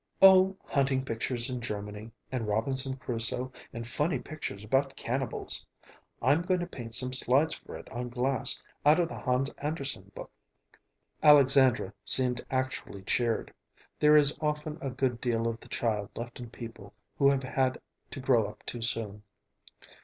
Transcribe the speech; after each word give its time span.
"Oh, 0.19 0.57
hunting 0.65 1.05
pictures 1.05 1.47
in 1.47 1.61
Germany, 1.61 2.09
and 2.31 2.47
Robinson 2.47 2.97
Crusoe 2.97 3.51
and 3.71 3.85
funny 3.85 4.17
pictures 4.17 4.63
about 4.63 4.95
cannibals. 4.95 5.63
I'm 6.23 6.41
going 6.41 6.59
to 6.61 6.65
paint 6.65 6.95
some 6.95 7.13
slides 7.13 7.53
for 7.53 7.77
it 7.77 7.87
on 7.91 8.09
glass, 8.09 8.59
out 8.83 8.99
of 8.99 9.09
the 9.09 9.19
Hans 9.19 9.51
Andersen 9.59 10.11
book." 10.15 10.31
Alexandra 11.21 11.93
seemed 12.03 12.43
actually 12.49 13.03
cheered. 13.03 13.53
There 13.99 14.17
is 14.17 14.35
often 14.41 14.79
a 14.81 14.89
good 14.89 15.21
deal 15.21 15.47
of 15.47 15.59
the 15.59 15.67
child 15.69 16.09
left 16.15 16.39
in 16.39 16.49
people 16.49 16.95
who 17.19 17.29
have 17.29 17.43
had 17.43 17.79
to 18.09 18.19
grow 18.19 18.45
up 18.47 18.65
too 18.65 18.81
soon. 18.81 19.21